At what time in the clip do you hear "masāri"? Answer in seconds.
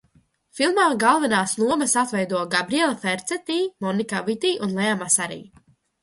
5.03-5.39